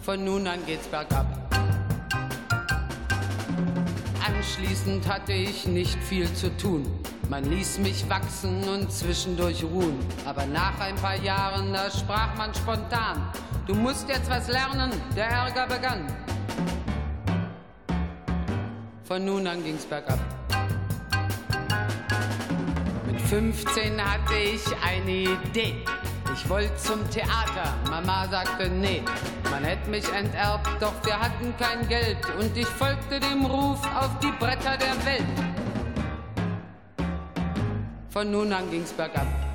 [0.00, 1.26] von nun an geht's bergab.
[4.26, 6.86] Anschließend hatte ich nicht viel zu tun.
[7.28, 9.98] Man ließ mich wachsen und zwischendurch ruhen.
[10.24, 13.32] Aber nach ein paar Jahren, da sprach man spontan,
[13.66, 16.06] du musst jetzt was lernen, der Ärger begann.
[19.04, 20.18] Von nun an ging's bergab.
[23.06, 25.84] Mit 15 hatte ich eine Idee.
[26.34, 29.02] Ich wollte zum Theater, Mama sagte nee.
[29.50, 34.18] Man hätte mich enterbt, doch wir hatten kein Geld und ich folgte dem Ruf auf
[34.18, 35.24] die Bretter der Welt.
[38.10, 39.45] Von nun an ging's bergab.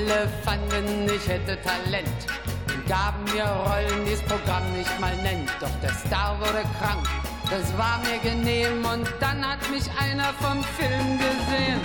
[0.00, 2.08] Alle fanden, ich hätte Talent
[2.68, 5.50] und gaben mir Rollen, die's Programm nicht mal nennt.
[5.60, 7.06] Doch der Star wurde krank,
[7.50, 11.80] das war mir genehm und dann hat mich einer vom Film gesehen.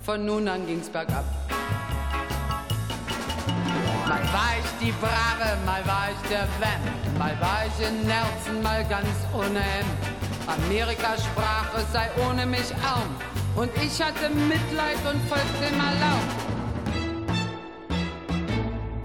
[0.00, 1.24] Von nun an ging's bergab.
[4.08, 8.62] Mal war ich die Brave, mal war ich der Vamp, mal war ich in Nerzen,
[8.62, 10.16] mal ganz ohne Hemd.
[10.46, 13.16] Amerika sprach, es sei ohne mich arm,
[13.56, 16.20] und ich hatte Mitleid und folgte dem Alarm.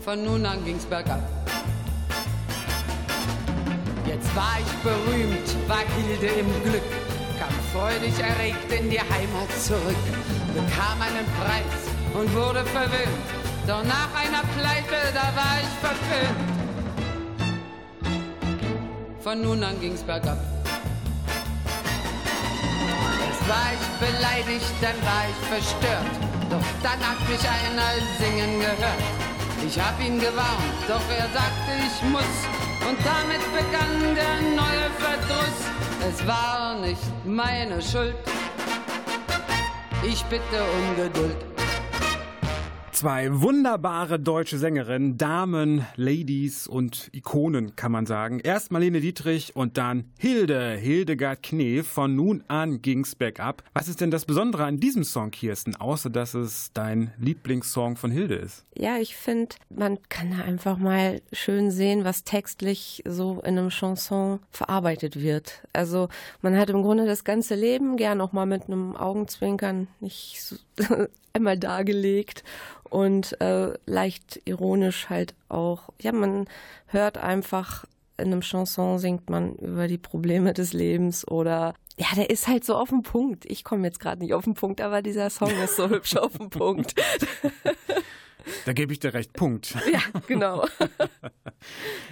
[0.02, 1.22] Von nun an ging's bergab.
[4.06, 6.84] Jetzt war ich berühmt, war Hilde im Glück,
[7.40, 10.04] kam freudig erregt in die Heimat zurück,
[10.54, 11.82] bekam einen Preis
[12.14, 13.26] und wurde verwöhnt.
[13.68, 16.52] Doch nach einer Pleite, da war ich verfilmt.
[19.22, 20.61] Von nun an ging's bergab.
[23.48, 26.12] War ich beleidigt, dann war ich verstört.
[26.50, 29.04] Doch dann hat mich einer singen gehört.
[29.66, 32.36] Ich hab ihn gewarnt, doch er sagte, ich muss.
[32.88, 35.60] Und damit begann der neue Verdruss.
[36.10, 38.16] Es war nicht meine Schuld.
[40.04, 41.51] Ich bitte um Geduld.
[43.02, 48.40] Zwei wunderbare deutsche Sängerinnen, Damen, Ladies und Ikonen, kann man sagen.
[48.40, 51.88] Erst Marlene Dietrich und dann Hilde, Hildegard Knef.
[51.88, 53.64] Von nun an ging's bergab.
[53.74, 58.12] Was ist denn das Besondere an diesem Song, Kirsten, außer dass es dein Lieblingssong von
[58.12, 58.68] Hilde ist?
[58.78, 63.70] Ja, ich finde, man kann da einfach mal schön sehen, was textlich so in einem
[63.70, 65.64] Chanson verarbeitet wird.
[65.74, 66.08] Also
[66.44, 70.56] man hat im Grunde das ganze Leben gern auch mal mit einem Augenzwinkern nicht so
[71.34, 72.44] einmal dargelegt
[72.84, 75.90] und äh, leicht ironisch halt auch.
[76.02, 76.46] Ja, man
[76.88, 77.86] hört einfach
[78.18, 82.64] in einem Chanson singt man über die Probleme des Lebens oder ja, der ist halt
[82.64, 83.46] so auf den Punkt.
[83.46, 86.38] Ich komme jetzt gerade nicht auf den Punkt, aber dieser Song ist so hübsch auf
[86.38, 86.96] den Punkt.
[88.66, 89.34] Da gebe ich dir recht.
[89.34, 89.76] Punkt.
[89.92, 90.66] Ja, genau.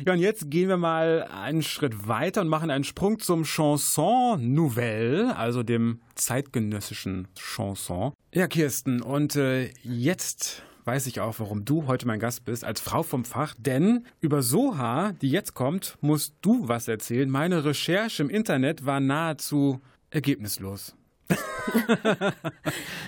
[0.05, 4.53] ja, und jetzt gehen wir mal einen Schritt weiter und machen einen Sprung zum Chanson
[4.53, 8.13] Nouvelle, also dem zeitgenössischen Chanson.
[8.33, 12.79] Ja, Kirsten, und äh, jetzt weiß ich auch, warum du heute mein Gast bist, als
[12.79, 17.29] Frau vom Fach, denn über Soha, die jetzt kommt, musst du was erzählen.
[17.29, 20.95] Meine Recherche im Internet war nahezu ergebnislos.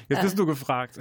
[0.09, 0.99] Jetzt bist du gefragt.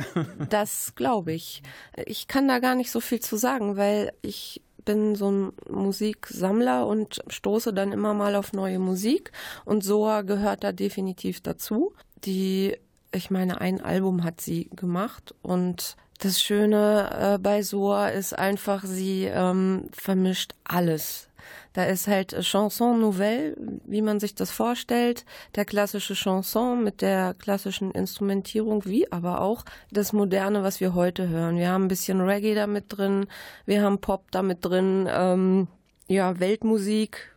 [0.48, 1.62] Das glaube ich.
[2.06, 6.86] Ich kann da gar nicht so viel zu sagen, weil ich bin so ein Musiksammler
[6.86, 9.32] und stoße dann immer mal auf neue Musik
[9.64, 11.92] und Soa gehört da definitiv dazu.
[12.24, 12.76] Die,
[13.12, 18.84] ich meine, ein Album hat sie gemacht und Das Schöne äh, bei Soa ist einfach,
[18.84, 21.29] sie ähm, vermischt alles.
[21.72, 27.34] Da ist halt Chanson Nouvelle, wie man sich das vorstellt, der klassische Chanson mit der
[27.34, 31.56] klassischen Instrumentierung, wie aber auch das Moderne, was wir heute hören.
[31.56, 33.26] Wir haben ein bisschen Reggae damit drin,
[33.66, 35.68] wir haben Pop damit drin, ähm,
[36.08, 37.36] ja, Weltmusik,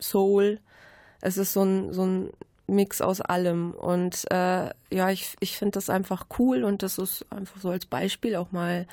[0.00, 0.60] Soul.
[1.20, 2.30] Es ist so ein, so ein
[2.68, 3.72] Mix aus allem.
[3.72, 7.86] Und äh, ja, ich, ich finde das einfach cool und das ist einfach so als
[7.86, 8.86] Beispiel auch mal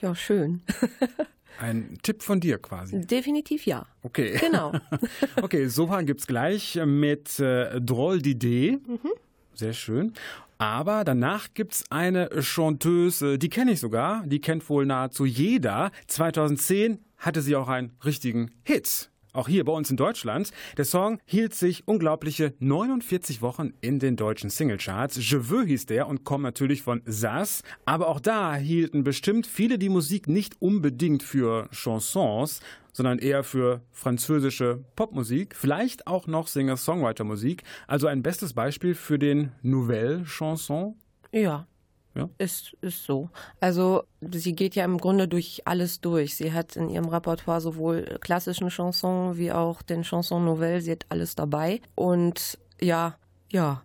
[0.00, 0.62] ja schön.
[1.60, 3.00] Ein Tipp von dir quasi.
[3.00, 3.86] Definitiv ja.
[4.02, 4.36] Okay.
[4.40, 4.72] Genau.
[5.42, 8.78] okay, Soha gibt's gleich mit äh, Droll d'Idee.
[8.86, 9.10] Mhm.
[9.54, 10.12] Sehr schön.
[10.58, 15.90] Aber danach gibt's eine Chanteuse, die kenne ich sogar, die kennt wohl nahezu jeder.
[16.06, 20.50] 2010 hatte sie auch einen richtigen Hit auch hier bei uns in Deutschland.
[20.76, 25.16] Der Song hielt sich unglaubliche 49 Wochen in den deutschen Singlecharts.
[25.16, 27.62] Je veux hieß der und kommt natürlich von Sass.
[27.84, 32.60] Aber auch da hielten bestimmt viele die Musik nicht unbedingt für Chansons,
[32.92, 37.64] sondern eher für französische Popmusik, vielleicht auch noch Singer-Songwriter-Musik.
[37.86, 40.94] Also ein bestes Beispiel für den Nouvelle Chanson.
[41.32, 41.66] Ja,
[42.14, 42.28] ja?
[42.38, 43.28] Ist, ist so.
[43.60, 46.36] Also sie geht ja im Grunde durch alles durch.
[46.36, 50.80] Sie hat in ihrem Repertoire sowohl klassischen Chansons wie auch den Chanson Nouvelle.
[50.80, 51.80] Sie hat alles dabei.
[51.94, 53.16] Und ja,
[53.50, 53.82] ja.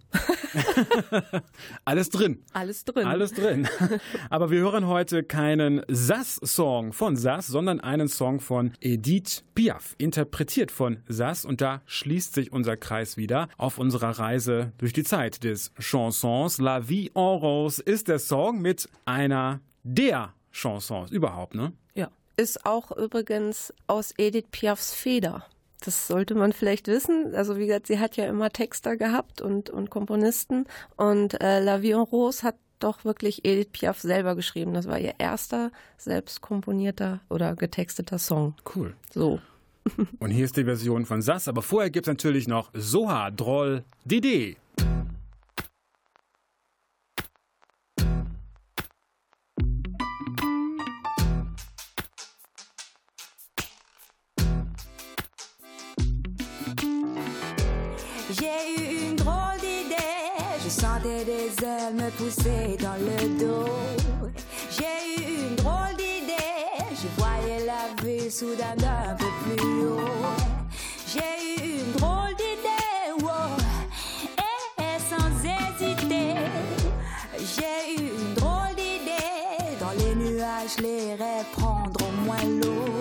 [1.85, 2.43] Alles drin.
[2.53, 3.05] Alles drin.
[3.05, 3.67] Alles drin.
[4.29, 10.71] Aber wir hören heute keinen Sass-Song von Sass, sondern einen Song von Edith Piaf, interpretiert
[10.71, 11.45] von Sass.
[11.45, 16.57] Und da schließt sich unser Kreis wieder auf unserer Reise durch die Zeit des Chansons.
[16.57, 21.73] La Vie en Rose ist der Song mit einer der Chansons überhaupt, ne?
[21.93, 22.09] Ja.
[22.37, 25.45] Ist auch übrigens aus Edith Piafs Feder.
[25.81, 27.33] Das sollte man vielleicht wissen.
[27.35, 30.65] Also wie gesagt, sie hat ja immer Texter gehabt und, und Komponisten.
[30.97, 34.73] Und äh, La Vie en Rose hat doch wirklich Edith Piaf selber geschrieben.
[34.73, 38.55] Das war ihr erster selbst komponierter oder getexteter Song.
[38.75, 38.95] Cool.
[39.13, 39.39] So.
[40.19, 43.83] Und hier ist die Version von Sass, aber vorher gibt es natürlich noch Soha, Droll,
[44.05, 44.57] Didi.
[62.09, 63.69] Me poussaient dans le dos.
[64.71, 66.35] J'ai eu une drôle d'idée,
[66.91, 69.99] je voyais la vie soudain d'un peu plus haut.
[71.11, 73.57] J'ai eu une drôle d'idée, wow,
[74.37, 76.35] et, sans hésiter.
[77.37, 82.98] J'ai eu une drôle d'idée, dans les nuages les rêves prendre au moins l'eau.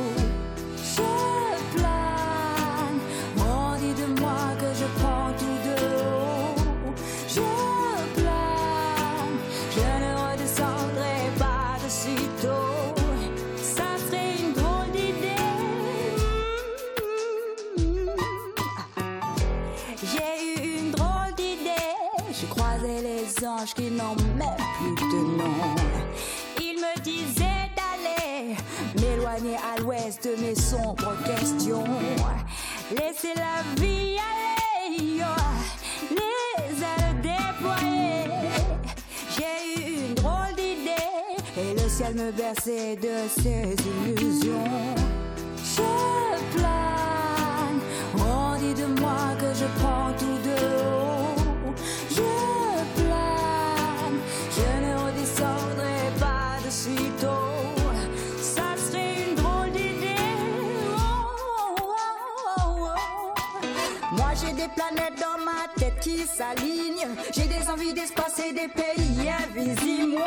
[24.04, 25.74] Même plus de nom.
[26.60, 28.54] Il me disait d'aller
[29.00, 31.84] m'éloigner à l'ouest de mes sombres questions.
[32.90, 35.22] Laisser la vie aller,
[36.10, 38.30] les ailes déployées.
[39.36, 43.76] J'ai eu une drôle d'idée et le ciel me berçait de ses
[44.06, 44.94] illusions.
[45.56, 47.80] Je plane,
[48.14, 51.74] on dit de moi que je prends tout de haut.
[52.10, 52.57] Je
[64.58, 67.06] des planètes dans ma tête qui s'alignent.
[67.32, 70.22] J'ai des envies d'espace et des pays invisibles.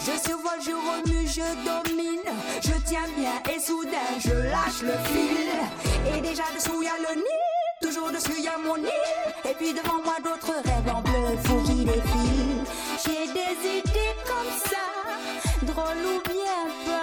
[0.00, 2.26] Je survole, je remue, je domine.
[2.60, 6.16] Je tiens bien et soudain je lâche le fil.
[6.16, 7.44] Et déjà dessous y a le nid.
[7.80, 8.88] Toujours dessus y a mon nid.
[9.48, 12.64] Et puis devant moi d'autres rêves en bleu faut qui défilent.
[13.06, 14.84] J'ai des idées comme ça,
[15.62, 17.02] drôles ou bien pas.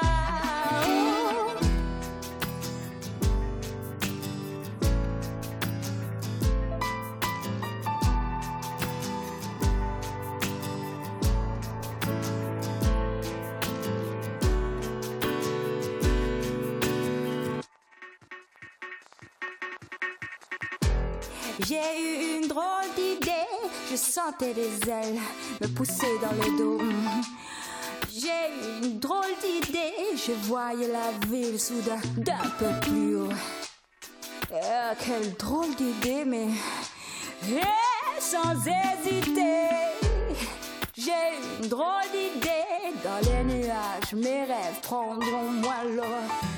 [21.65, 22.02] J'ai
[23.93, 25.19] je sentais des ailes
[25.61, 26.79] me pousser dans le dos.
[28.11, 33.29] J'ai eu une drôle d'idée, je voyais la ville soudain d'un peu plus haut.
[34.51, 36.47] Ah, quelle drôle d'idée, mais
[38.19, 39.67] sans hésiter,
[40.97, 41.11] J'ai
[41.61, 46.52] une drôle d'idée dans les nuages, mes rêves prendront moi l'eau.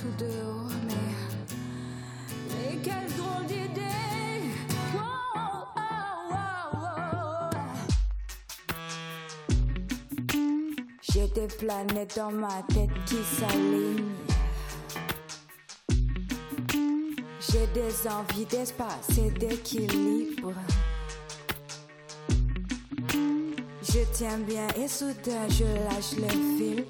[0.00, 0.70] Prends tout de haut,
[2.48, 3.80] mais, quelle drôle d'idée!
[11.02, 14.14] J'ai des planètes dans ma tête qui s'alignent.
[17.40, 20.52] J'ai des envies d'espace et d'équilibre.
[23.82, 26.84] Je tiens bien et soudain je lâche le fil.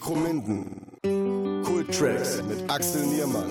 [0.00, 3.50] Cool Tracks mit Axel Niermann.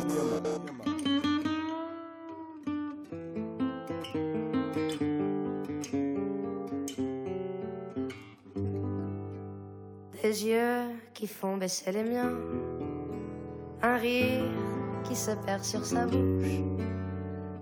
[10.21, 10.81] Des yeux
[11.13, 12.33] qui font baisser les miens.
[13.81, 14.43] Un rire
[15.03, 16.61] qui se perd sur sa bouche.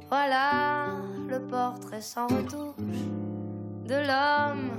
[0.09, 0.91] Voilà
[1.27, 2.75] le portrait sans retouche
[3.85, 4.69] de l'homme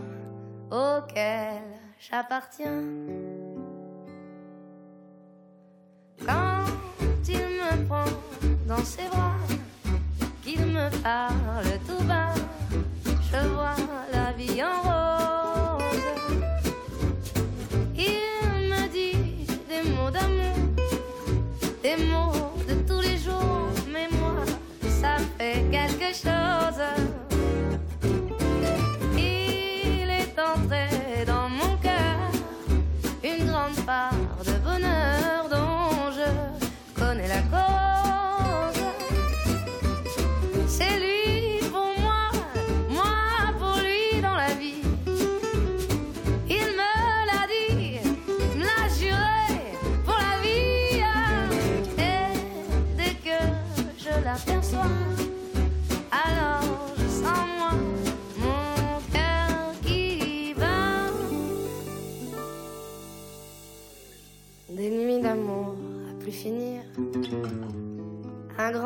[0.71, 1.63] auquel
[1.99, 2.83] j'appartiens.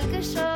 [0.00, 0.55] quelque chose.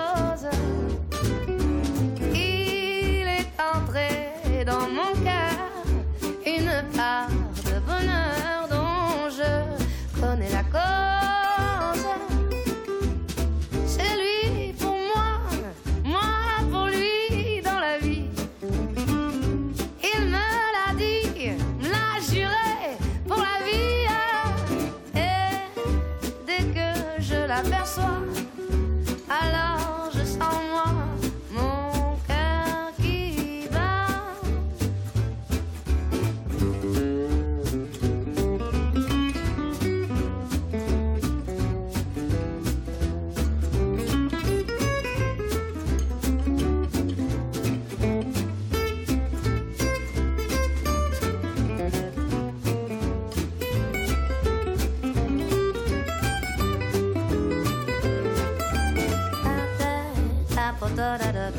[61.11, 61.19] Et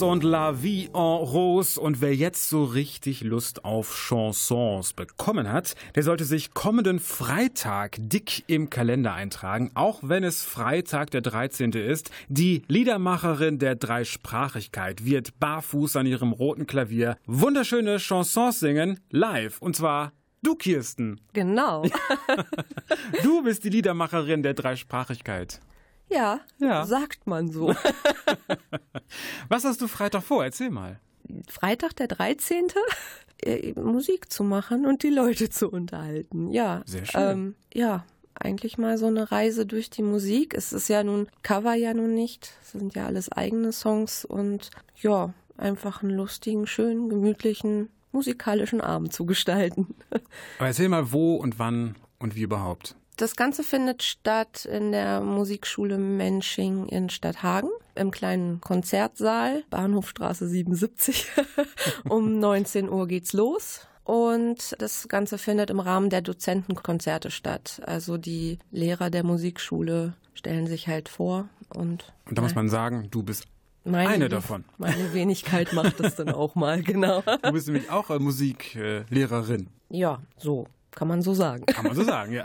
[0.01, 1.79] und La Vie en Rose.
[1.79, 7.97] Und wer jetzt so richtig Lust auf Chansons bekommen hat, der sollte sich kommenden Freitag
[7.99, 11.71] dick im Kalender eintragen, auch wenn es Freitag der 13.
[11.71, 12.09] ist.
[12.27, 19.61] Die Liedermacherin der Dreisprachigkeit wird barfuß an ihrem roten Klavier wunderschöne Chansons singen, live.
[19.61, 21.21] Und zwar du, Kirsten.
[21.33, 21.83] Genau.
[23.23, 25.61] du bist die Liedermacherin der Dreisprachigkeit.
[26.09, 27.73] Ja, ja, sagt man so.
[29.49, 30.43] Was hast du Freitag vor?
[30.43, 30.99] Erzähl mal.
[31.49, 32.67] Freitag der 13.
[33.41, 36.51] Äh, Musik zu machen und die Leute zu unterhalten.
[36.51, 36.83] Ja.
[36.85, 37.21] Sehr schön.
[37.21, 40.53] Ähm, ja, eigentlich mal so eine Reise durch die Musik.
[40.53, 42.53] Es ist ja nun Cover ja nun nicht.
[42.61, 44.69] Es sind ja alles eigene Songs und
[45.01, 49.95] ja, einfach einen lustigen, schönen, gemütlichen musikalischen Abend zu gestalten.
[50.57, 52.95] Aber erzähl mal, wo und wann und wie überhaupt.
[53.17, 61.27] Das Ganze findet statt in der Musikschule Mensching in Stadthagen im kleinen Konzertsaal, Bahnhofstraße 77.
[62.09, 63.87] um 19 Uhr geht's los.
[64.03, 67.81] Und das Ganze findet im Rahmen der Dozentenkonzerte statt.
[67.85, 72.13] Also die Lehrer der Musikschule stellen sich halt vor und.
[72.29, 73.45] Und da muss man sagen, du bist
[73.85, 74.65] meine, eine davon.
[74.77, 77.21] Meine Wenigkeit macht das dann auch mal, genau.
[77.21, 79.69] Du bist nämlich auch Musiklehrerin.
[79.89, 81.65] Ja, so kann man so sagen.
[81.65, 82.43] Kann man so sagen, ja.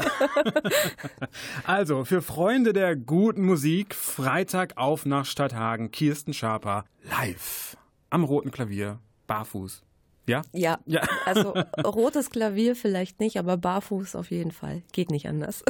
[1.65, 7.77] also, für Freunde der guten Musik, Freitag auf nach Stadthagen, Kirsten Schaper, live.
[8.11, 8.99] Am roten Klavier,
[9.29, 9.83] barfuß.
[10.29, 10.43] Ja?
[10.53, 10.79] Ja.
[10.87, 11.03] ja.
[11.27, 11.51] Also,
[11.85, 14.83] rotes Klavier vielleicht nicht, aber barfuß auf jeden Fall.
[14.93, 15.65] Geht nicht anders.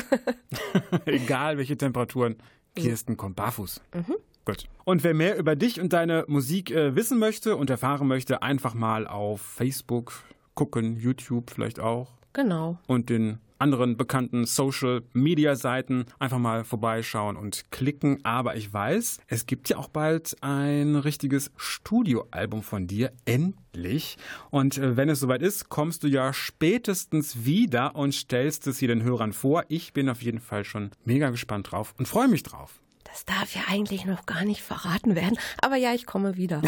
[1.05, 2.37] Egal welche Temperaturen,
[2.74, 3.81] Kirsten kommt barfuß.
[3.95, 4.16] Mhm.
[4.47, 4.64] Gut.
[4.85, 8.74] Und wer mehr über dich und deine Musik äh, wissen möchte und erfahren möchte, einfach
[8.74, 10.12] mal auf Facebook
[10.55, 12.19] gucken, YouTube vielleicht auch.
[12.33, 12.78] Genau.
[12.87, 18.24] Und den anderen bekannten Social Media Seiten einfach mal vorbeischauen und klicken.
[18.24, 23.12] Aber ich weiß, es gibt ja auch bald ein richtiges Studioalbum von dir.
[23.26, 24.16] Endlich.
[24.51, 28.89] Und äh, wenn es soweit ist, kommst du ja spätestens wieder und stellst es hier
[28.89, 29.64] den Hörern vor.
[29.68, 32.81] Ich bin auf jeden Fall schon mega gespannt drauf und freue mich drauf.
[33.11, 35.36] Das darf ja eigentlich noch gar nicht verraten werden.
[35.61, 36.62] Aber ja, ich komme wieder.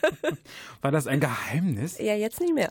[0.82, 1.98] War das ein Geheimnis?
[1.98, 2.70] Ja, jetzt nicht mehr.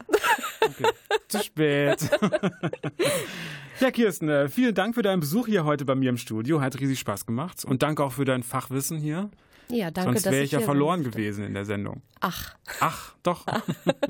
[0.62, 0.92] Okay.
[1.30, 2.10] Zu spät.
[3.80, 6.60] ja, Kirsten, äh, vielen Dank für deinen Besuch hier heute bei mir im Studio.
[6.62, 7.64] Hat riesig Spaß gemacht.
[7.64, 9.30] Und danke auch für dein Fachwissen hier.
[9.70, 12.02] Ja, danke, Sonst wäre ich, ja verloren gewesen in der Sendung.
[12.20, 12.56] Ach.
[12.80, 13.46] Ach, doch.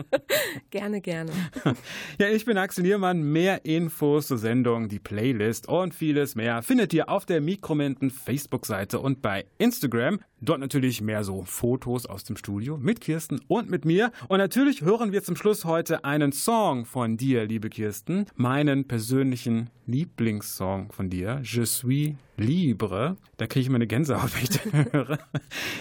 [0.70, 1.32] gerne, gerne.
[2.20, 3.22] Ja, ich bin Axel Niermann.
[3.22, 9.00] Mehr Infos zur Sendung, die Playlist und vieles mehr findet ihr auf der Mikromenten Facebook-Seite
[9.00, 10.20] und bei Instagram.
[10.40, 14.12] Dort natürlich mehr so Fotos aus dem Studio mit Kirsten und mit mir.
[14.28, 18.28] Und natürlich hören wir zum Schluss heute einen Song von dir, liebe Kirsten.
[18.36, 23.18] Meinen persönlichen Lieblingssong von dir, Je suis libre.
[23.38, 25.18] Da kriege ich immer eine Gänsehaut, wenn ich den höre.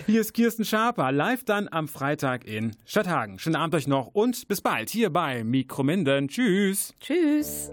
[0.06, 3.38] Hier ist Kirsten Schaper, live dann am Freitag in Stadthagen.
[3.38, 6.28] Schönen Abend euch noch und bis bald hier bei Mikrominden.
[6.28, 6.94] Tschüss.
[7.00, 7.70] Tschüss.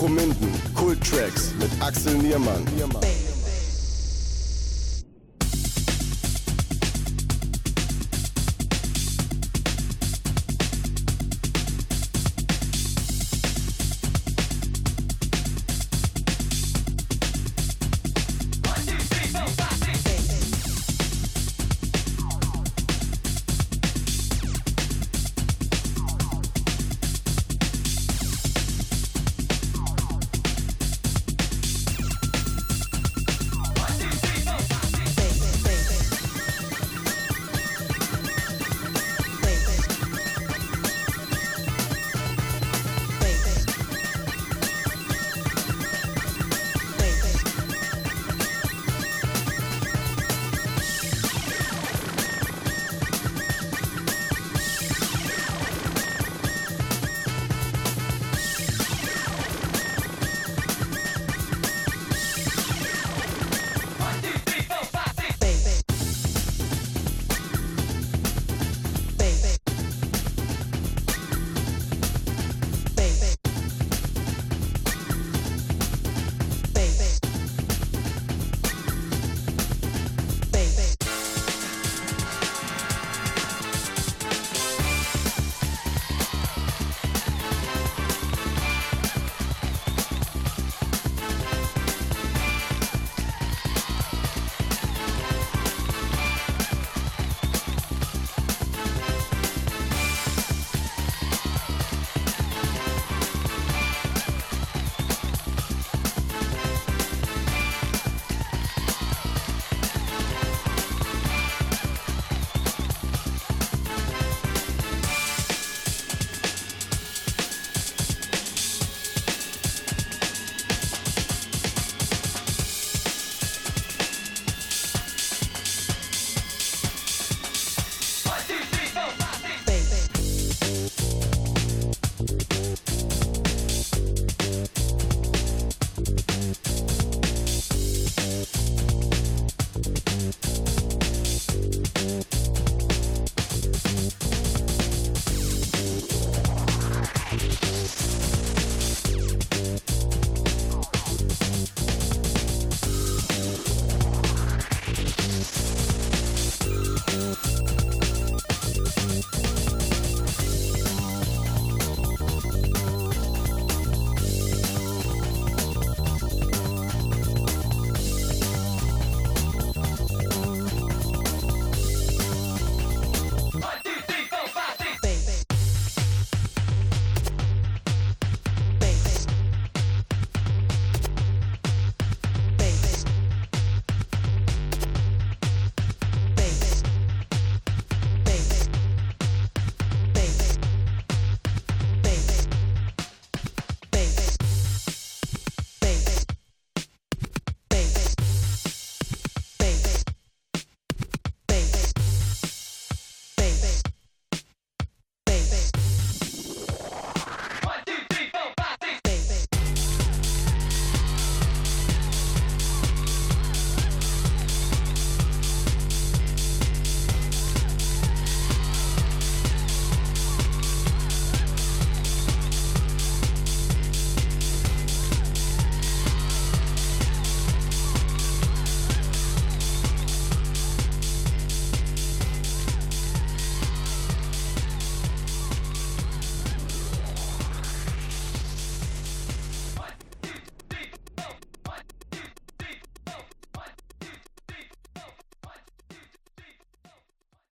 [0.00, 1.04] Mikromünden, Kult
[1.58, 2.64] mit Axel Niermann.
[2.74, 3.02] Niermann.